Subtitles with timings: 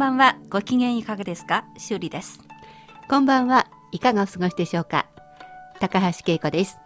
[0.00, 0.36] ばんは。
[0.48, 1.66] ご機嫌いかがですか？
[1.76, 2.40] 修理です。
[3.06, 3.66] こんばんは。
[3.92, 5.04] いかがお過ごしでしょうか？
[5.78, 6.78] 高橋恵子です。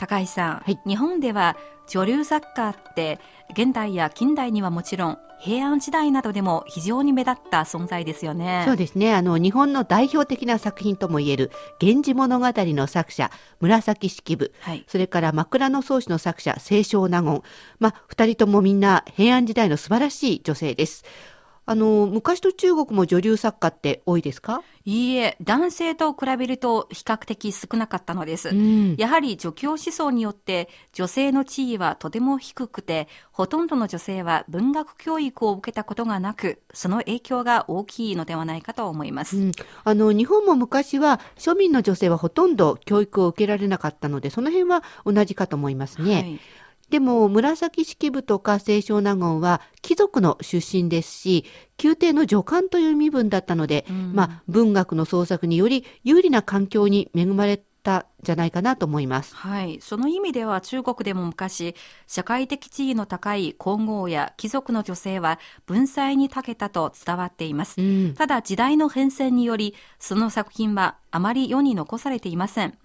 [0.00, 3.20] 高橋さん、はい日本では女流作家って
[3.52, 8.64] 現代や近代にはもちろん平安時代などでも非常に目立った存在ですよね。
[8.66, 9.14] そうですね。
[9.14, 14.52] あの、日本の代表的な作品ともいえる、源氏物語の作者、紫式部。
[14.62, 14.84] はい。
[14.88, 17.42] それから枕草子の作者、清少納言。
[17.78, 21.04] まあ、二人ともみんな平安時代の素晴らしい女性です。
[21.64, 24.62] あの、昔と中国も女流作家って多いですか？
[24.84, 28.50] いいえ、男性と比べると比較的少なかったのです。
[28.52, 28.96] ん。
[28.96, 39.36] やはり女教思想によって女性の地位はとても低くて、ほとんどの女性は文学教育を受けたことがなく、その影響が大きいのではないかと思います。
[39.36, 39.52] うん、
[39.84, 46.14] あの日本も昔は庶民の女性はほとんど教育を受けられなかったのでその辺は同じかと思いますね。
[46.14, 46.40] はい
[46.92, 51.46] でも紫式部とか清少納言は貴族の出身ですし
[51.82, 59.34] 宮廷の女官という身分だったので、うんまあ、文学の創作により有利な環境に恵まれたんじゃないかなと思います。
[59.34, 59.78] はい。
[59.80, 61.74] その意味では中国でも昔、
[62.06, 67.80] 社会的地位の高い皇后や貴族の女性は文才に長けたと伝わっています。
[67.80, 72.78] うんただ時代の変遷により、その作品はあまり世に残されていません。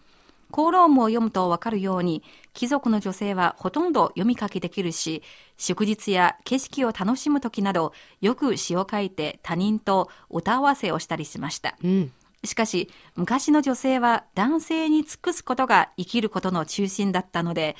[0.51, 5.23] 公論も読むとわかるように、貴族の女性はほとんど読み書きできるし、
[5.57, 11.75] 祝日や景色を楽しむ時など、よく詩を書いて他人と歌合わせをしたりしました。
[11.83, 12.11] うん
[12.43, 17.75] しかし、昔の女性は男性に尽くすことが生きることの中心だったので、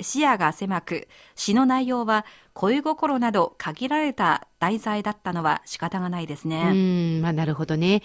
[0.00, 6.72] 視野が狭く、詩の内容は恋心など限られた題材だったのは仕方がないですうね。
[6.72, 8.02] ん、まあなるほどね。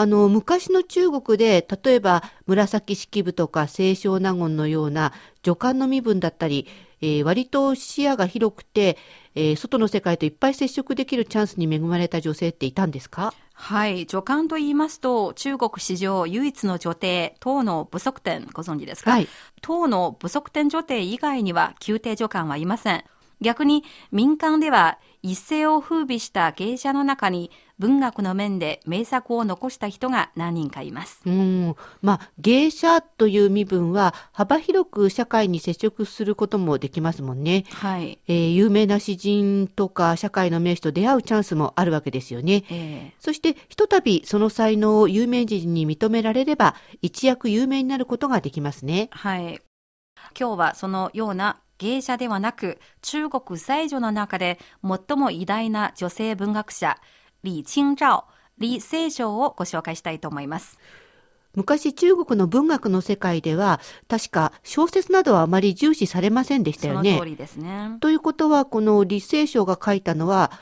[0.00, 6.68] あの、昔の中国で、例えば、紫式部とか清少納言のような女官の身分だったり、
[7.00, 8.96] えー割と視野が広くて、
[9.34, 13.34] えー外の世界といっぱい接触できるチャンスに恵まれた女性っていたんですか？
[13.54, 14.06] はい。
[14.06, 19.10] 女官と言いますと、中国史上唯一の女帝、唐の武則天、ご存知ですか？
[19.10, 19.26] はい。
[19.62, 23.02] 唐の武則天女帝以外には宮廷女官はいません。
[23.40, 31.20] 逆に民間では一世を風靡した芸者の中に文学の面で名作を残した人が何人かいます。
[31.24, 31.76] うん。
[32.02, 37.64] まあ、芸者という身分は幅広く社会に接触することもできますもんね。
[37.70, 38.18] はい。
[38.26, 42.64] えー有名な詩人とか社会の名手と出会うチャンスもあるわけですよね。
[42.70, 49.16] えそして、ひとたびその才能を有名人に認められれば、一躍有名になることができますねー。
[49.16, 49.60] はい。
[50.38, 56.98] 今日はそのような芸者ではなく、中国在女の中で最も偉大な女性文学者、
[57.42, 58.24] 李清照、
[58.58, 60.78] 李清照をご紹介したいと思います。
[61.54, 67.12] 昔中国の文学の世界では、確か小説などはあまり重視されませんでしたよね。
[67.12, 67.96] その通りですね。
[68.00, 70.52] ということは、この李清照が書いたのは、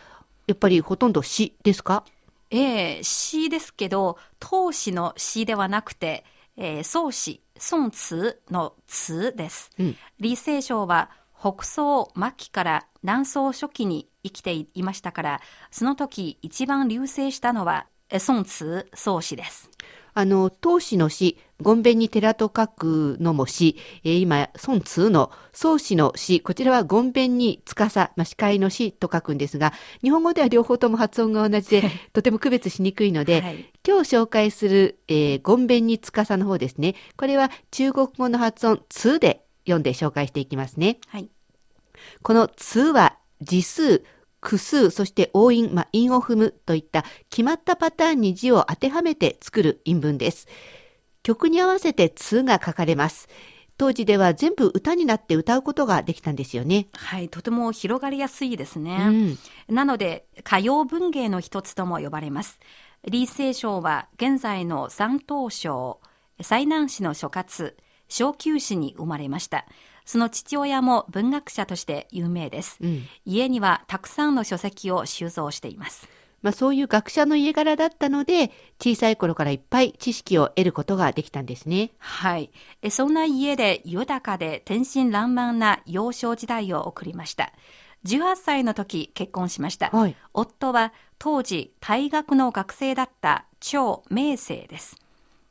[0.46, 2.04] やっぱりほとんど詩ですか？
[2.50, 6.24] ええ詩ですけど、唐詩の詩ではなくて、
[6.56, 9.70] えー宋詩、宋詞の詞です。
[9.78, 15.40] うん李清照は北宋末期から南宋初期に生きていましたから、
[15.70, 19.70] その時一番流星したのは、え宋詞、宋詩です。
[20.18, 36.96] あの、唐詩の詩、ごんべんに寺と書くのも詩、えー今、孫通の宋詩の詩、こちらはごんべんに司、まあ、司会の詩と書くんですが、日本語では両方とも発音が同じで、とても区別しにくいので、はい今日紹介する、えー、ごんべんに司の方ですね。
[37.16, 40.98] これは中国語の発音、通で読んで紹介していきますね。
[41.08, 41.28] はい。
[42.22, 44.04] この通は字数、
[44.40, 50.46] 句数、そして応音、まあ、韻を踏むといった決まったパターンに字を当てはめて作る韻文です。
[51.22, 53.28] 曲に合わせて通が書かれます。
[53.78, 56.88] 当時では全部歌になって歌うことができたんですよね。
[56.94, 59.08] はい、とても広がりやすいですうね。
[59.08, 59.38] ん。
[59.68, 62.58] なので、歌謡文芸の一つとも呼ばれます。
[63.04, 66.00] 李清章は現在の山東省
[66.40, 67.74] 最南市の諸葛、
[68.08, 69.66] 小休市に生まれました。
[70.04, 72.78] その父親も文学者として有名です。
[72.80, 73.02] うん。
[73.24, 76.08] 家にはたくさんの書籍を収蔵しています。
[76.42, 81.90] まあそういう学者の家柄だったので、小さい頃からいっぱい知識を得ることができたんですね。
[81.98, 82.52] はい。
[82.82, 87.52] えそんな家で豊かで天真爛漫な幼少時代を送りました。
[88.04, 89.90] 18歳の時結婚しました。
[89.90, 90.16] はい。
[90.32, 94.96] 夫は当時大学の学生だった張明生です。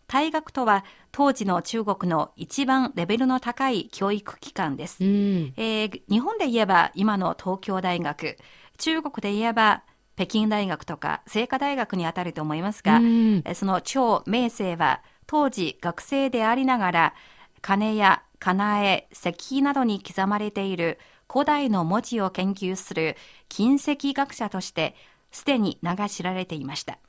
[0.07, 5.04] 大学とは当時の中国の一番レベルの高い教育機関です。
[5.04, 5.54] うん。
[5.57, 8.38] えー日本で言えば今の東京大学、
[8.78, 9.84] 中国で言えば
[10.16, 17.13] 北京大学とか清華大学にあたると思いますが、うんえーその張明生は当時学生でありながら、
[17.62, 21.00] 鐘や金絵、石碑などに刻まれている
[21.31, 23.16] 古代の文字を研究する
[23.50, 24.96] 近石学者として、
[25.31, 27.00] すでに名が知られていました。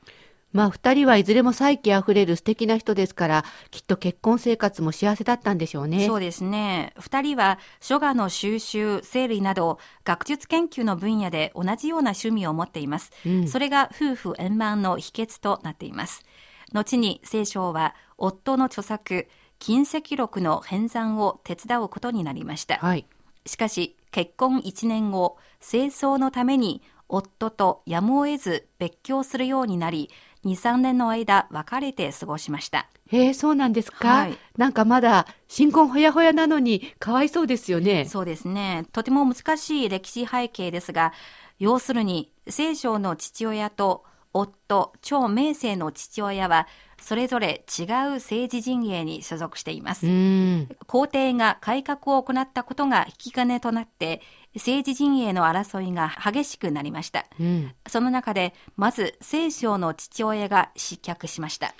[0.56, 6.06] まあ二人はいずれも才気あふれる素敵な人ですから、きっと結婚生活も幸せだったんでしょうね。
[6.06, 6.94] そうですね。
[6.98, 13.12] 二人は書画の収集、整理など、学術研究の分野で同じような趣味を持っています。
[13.26, 16.24] うんそれが夫婦円満の秘訣となっています。
[16.72, 19.28] 後に聖書は夫の著作、
[19.58, 22.78] 金石録の編纂を手伝うことになりました。
[22.78, 23.06] はい。
[23.44, 30.10] しかし、結婚1年後、清掃のために夫とやむを得ず別居するようになり、
[30.44, 32.88] 2、3年の間別れて過ごしました。
[33.08, 38.06] へえ、そうなんですか、はいなんかまだ新婚ほやほやなのにかわいそうですよね。
[38.06, 38.86] そうですね。
[38.92, 41.12] とても難しい歴史背景ですが、
[41.58, 46.66] 要するに、聖書の父親と夫、張明生の父親は、
[47.00, 50.06] それぞれ違う政治陣営に所属しています。
[50.06, 50.68] うん。
[50.86, 54.22] 皇帝が改革を行ったことが引き金となって、
[54.56, 57.26] 政治陣営の争いが激しくなりました。
[57.38, 57.72] うん。
[57.86, 61.74] その中で、まず、聖書の父親が失脚しました。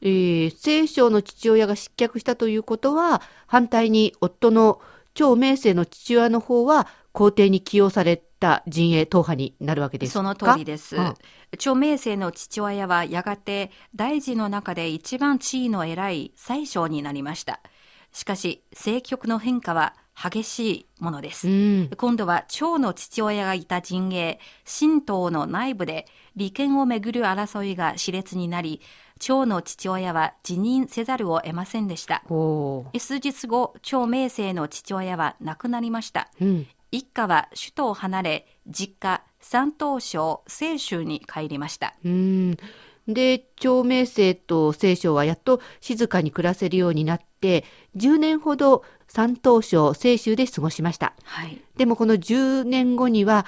[0.00, 4.80] えー、聖書の父親が失脚したということは、反対に夫の
[5.14, 10.18] 張明生の父親の方は皇帝に起用された陣営党派になるわけですか？
[10.18, 11.14] その通りですあ。
[11.56, 17.60] 張明生の父親はやがて大臣の中で一番地位の偉い宰相になりました。
[18.12, 21.48] しかし、政局の変化は激しいものです。
[21.48, 21.90] うん。
[21.96, 26.06] 今度は張の父親がいた陣営、神道の内部で
[26.36, 28.80] 利権をめぐる争いが熾烈になり、
[29.18, 32.22] 張の父親は辞任せざるを得ませんでした。
[32.98, 36.30] 数日後、張明生の父親は亡くなりました。
[36.40, 36.66] うん。
[36.90, 41.94] 一家は首都を離れ、実家、山東省清州に帰りました。
[42.04, 42.56] うん。
[43.08, 47.64] で、長明生と聖書はやっと静かに暮らせるようになって、
[47.96, 51.14] 10年ほど山東省清州で過ごしました。
[51.24, 51.60] はい。
[51.76, 53.46] でもこの10年後には、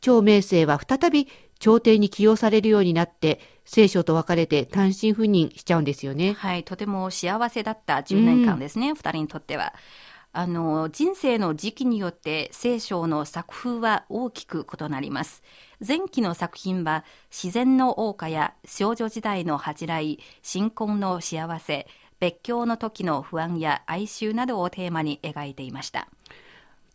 [0.00, 1.28] 長明生は再び
[1.58, 6.34] 朝廷に起用されるようになって、聖書と別れて単身赴任しちゃうんですよね。
[6.34, 6.64] はい。
[6.64, 9.74] とても幸せだった10年間ですね、二、人にとっては。
[10.36, 15.44] あの、人生の時期によって聖書の作風は大きく異なります。
[15.86, 21.86] 前期の作品は自然の謳歌や少女時代の恥じらい、新婚の幸せ、
[22.18, 26.08] 別居の時の不安や哀愁などをテーマに描いていました。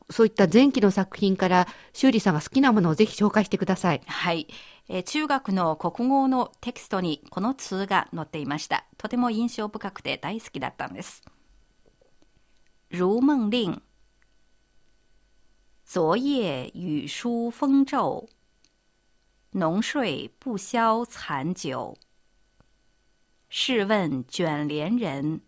[0.09, 4.01] そういった前期の作品から、修理さんが好きなものをぜひ紹介してください。
[4.05, 4.47] はい、
[4.89, 8.83] えー中学の国語のテキストにこの通が載っていました。
[8.97, 11.23] とても印象深くて大好きだったんです。
[12.88, 13.80] 如梦令。
[15.84, 18.28] 昨夜雨疏风骤，
[19.52, 21.96] 浓睡不消残酒。
[23.48, 25.40] 试问卷帘人，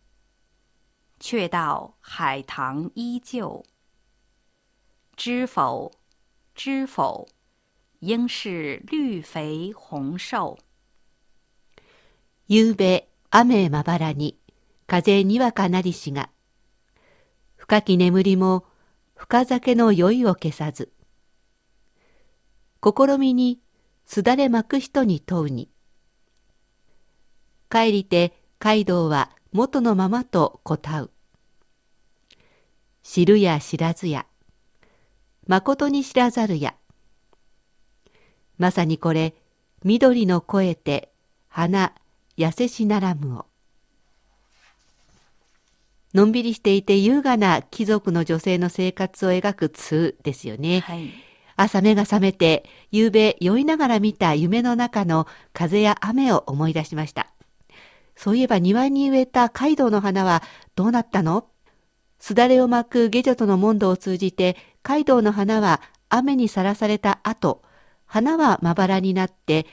[1.18, 3.64] 却道海棠依旧。
[5.16, 5.92] 知否？
[6.54, 7.28] 知否？
[8.00, 10.59] 应是绿肥红瘦。
[12.47, 14.38] 夕べ、雨まばらに、
[14.87, 16.30] 風にわかなりしが、
[17.72, 18.66] 深き眠りも、
[19.16, 20.92] 深酒の酔いを消さず、
[22.84, 23.62] 試みに、
[24.04, 25.70] すだれ巻く人に問うに、
[27.70, 31.12] 帰りて、カイドウは元のままと答う。
[33.04, 34.25] 知るや知らずや、
[35.48, 36.75] まことに知らざるや。
[38.58, 39.34] まさにこれ、
[39.86, 41.13] 緑の声て、
[41.48, 41.94] 花、
[42.38, 43.50] 痩せしならむを。
[46.13, 50.82] のんびりしていて優雅な貴族の女性の生活を描く通ですよね。
[50.82, 51.10] はい。
[51.56, 57.27] 朝目が覚めて、夕べ酔いながら見た夢の中の風や雨を思い出しました。
[58.15, 60.44] そういえば庭に植えた街道の花は
[60.75, 61.48] どうなったの？
[62.20, 67.63] すだれを巻く下女との問答を通じて、カイドウの花は雨にさらされた後、
[68.06, 69.65] 花はまばらになって、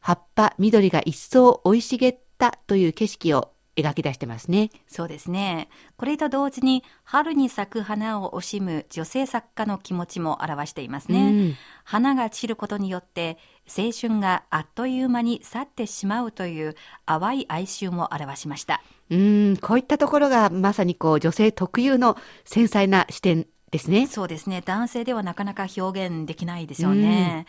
[0.00, 4.70] 葉っぱ、緑が一層生い茂ったという景色を描き出してますね。
[4.86, 5.68] そうですね。
[5.96, 11.18] これと同時に春に咲く花を惜しむ女性作家の気持ちも表していますね。
[11.18, 13.36] うん花が散ることによって
[13.68, 18.82] 青春があっという間に去ってしまうという淡い哀愁も表しました。
[19.10, 24.06] うん、こういったところがまさにこう女性特有の繊細な視点ですね。
[24.06, 24.62] そうですね。
[24.64, 27.46] 男性ではなかなか表現できないでしょうね。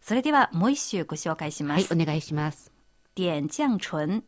[0.00, 1.92] それではもう一首ご紹介します。
[1.92, 2.72] はい、お願いします。
[3.14, 4.22] 点绛唇，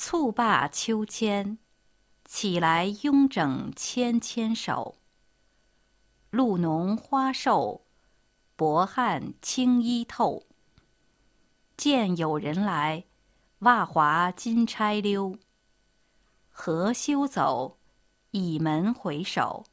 [0.00, 1.58] 蹴罢秋千，
[2.24, 4.96] 起来慵整纤纤手。
[6.30, 7.86] 露浓花瘦，
[8.56, 10.44] 薄汗轻衣透。
[11.76, 13.04] 见有人来，
[13.60, 15.38] 袜滑金钗溜。
[16.50, 17.76] 何休走，
[18.30, 19.64] 倚门回首，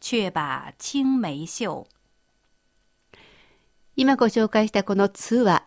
[0.00, 1.86] 却把青梅嗅。
[3.94, 5.66] 今ご紹介したこの通話、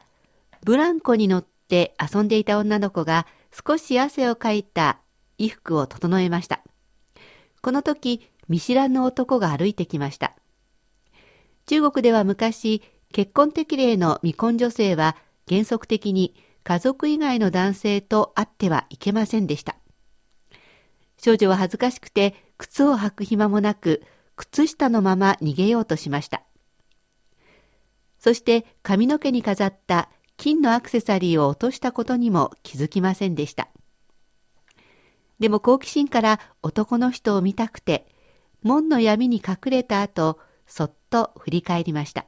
[0.63, 3.25] ブランコに乗って遊んでいた女の子が
[3.66, 4.98] 少し汗をかいた
[5.38, 6.62] 衣服を整えました。
[7.62, 10.34] この時、見知らぬ男が歩いてきました。
[11.66, 12.82] 中国では昔、
[13.12, 15.16] 結婚適齢の未婚女性は
[15.48, 16.34] 原則的に
[16.64, 19.76] 家族以外の男性と会ってはいけませんでした。
[21.16, 24.02] 少女は恥ずかしくて靴を履く暇もなく、
[24.36, 26.42] 靴下のまま逃げようとしました。
[28.18, 33.68] そして髪の毛に飾った金のアクセサリーを落としたことにも気づきませんでした。
[35.38, 38.06] でも好奇心から男の人を見たくて、
[38.62, 42.26] 門の闇に隠れた後、そっと振り返りました。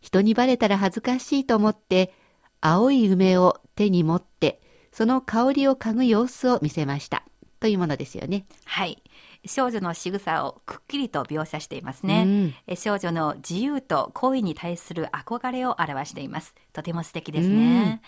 [0.00, 2.14] 人にバレたら恥ずかしいと思って、
[2.60, 4.60] 青い梅を手に持って、
[4.92, 7.24] その香りを嗅ぐ様子を見せました。
[7.60, 8.46] というものですよね。
[8.64, 9.02] はい。
[9.44, 12.24] 少女の仕草をくっきりと描写していますね。
[12.26, 16.54] うんえ少女の自由と恋に対する憧れを表しています。
[16.72, 18.02] とても素敵ですね。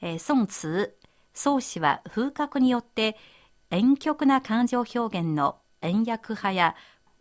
[0.00, 0.90] えー宋詞、
[1.32, 3.16] 宋詞は風格によって
[3.70, 6.74] 婉曲な感情表現の婉約派や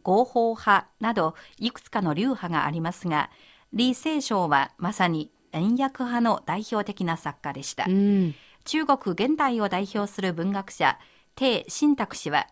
[0.03, 3.29] 合法派などいくつかの流派がありますが、
[3.71, 7.85] 李清章はまさに婉約派の代表的な作家でした。
[7.87, 8.35] うん。
[8.65, 10.97] 中国現代を代表する文学者、
[11.35, 12.47] 鄭信託氏は、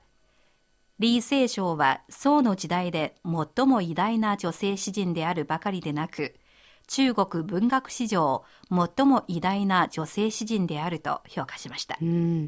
[1.02, 6.36] 李清章は宋の時代で最も偉大な女性詩人であるばかりでなく、
[6.88, 12.06] 中国文学史上最も偉大な女性詩人であると評価しましたう。
[12.06, 12.48] ん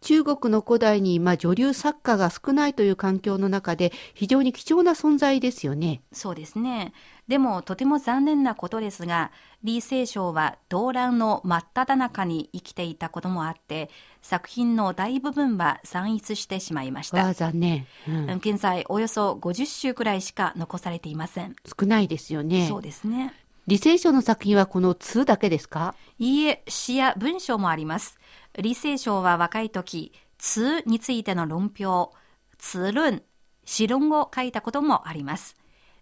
[0.00, 6.02] 中国の古代に、まあ、女流作家が少ないという環境の中で非常に貴重な存在ですよね。
[6.12, 6.92] そうですね。
[7.28, 9.32] でもとても残念なことですが、
[9.64, 13.90] 李清章は動乱の真っ只中に生きていたこともあって、
[14.22, 21.56] 作品の大部分は散逸してしまいました残念、うん現在およそ50首くらいしか残されていません。
[21.80, 22.68] 少ないですよね。
[22.68, 23.34] そうですね。
[23.68, 25.96] 李清章の作品はこの2だけですか？
[26.20, 28.20] いいえ、詩や文章もあります。
[28.54, 32.12] 李清章は若い時、通についての論評、
[32.58, 33.22] 通論、
[33.64, 35.56] 詩論を書いたこともあります。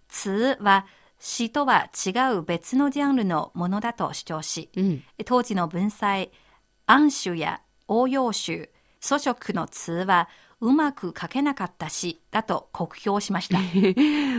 [0.09, 0.85] 通は
[1.25, 5.03] 詩とは違う別のジャンルのものだと主張し、うん。
[5.25, 6.31] 当時の文才、
[6.85, 8.69] 暗集や応用集、
[9.01, 10.29] 祖食の通は
[10.61, 13.59] うまく書けなかった詩だと酷評しました。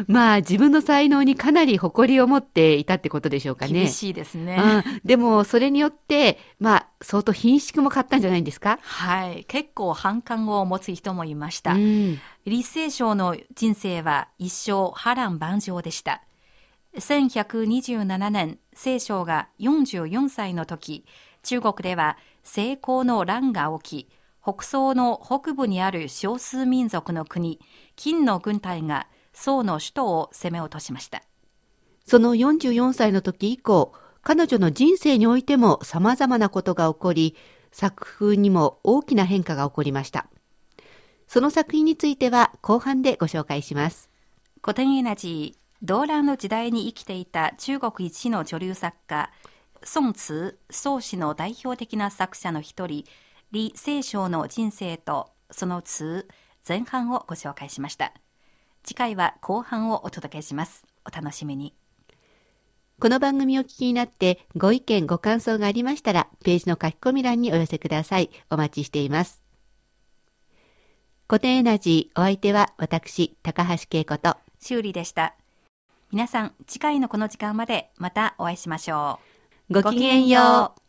[0.07, 3.73] まあ自分の才能にかなり誇りを持っていたってことでしょうかね。
[3.73, 4.83] 厳しいですね。
[4.85, 9.45] うん、でもそれによって、まあ相当品質も買ったんじゃないんですかはい。
[9.45, 11.73] 結構反感を持つ人もいました。
[11.73, 12.19] うん。
[12.45, 16.21] 李清章の人生は一生波乱万丈でした。
[16.95, 21.05] 1127年、清章が44歳の時、
[21.43, 24.09] 中国では成功の乱が起き、
[24.41, 27.59] 北宋の北部にある少数民族の国、
[27.95, 31.23] 金の軍隊が宋の首都を攻め落としました。
[32.05, 37.35] その44歳の時以降、彼女の人生においても様々なことが起こり、
[37.71, 40.27] 作風にも大きな変化が起こりました。
[41.27, 44.09] その作品については後半でご紹介します。
[44.63, 49.31] 古典エナジー、動乱の時代に生きていた中国一の女流作家、
[49.83, 53.03] 宋慈、宋氏の代表的な作者の一人、
[53.51, 56.27] 李清章の人生とその通、
[56.67, 58.13] 前半をご紹介しました。
[58.83, 60.85] 次回は後半をお届けします。
[61.05, 61.75] お楽しみに。
[62.99, 68.29] この番組をお聞きになってご意見ご感想がありましたら、ページの書き込み欄にお寄せください。
[68.49, 69.43] お待ちしています。
[71.27, 75.35] 古典エナジーお相手は私、高橋恵子と、修理でした。
[76.11, 79.19] 皆さん、次回のこの時間までまたお会いしましょ
[79.69, 79.81] う。
[79.81, 80.84] ごきげんよう。